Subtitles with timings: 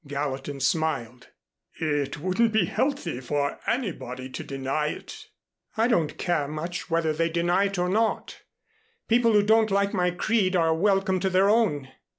[0.07, 1.27] Gallatin smiled.
[1.75, 5.27] "It wouldn't be healthy for anybody to deny it."
[5.77, 8.41] "I don't care much whether they deny it or not.
[9.07, 11.89] People who don't like my creed are welcome to their own.